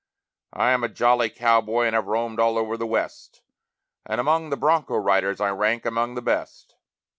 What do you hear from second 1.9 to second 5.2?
have roamed all over the West, And among the bronco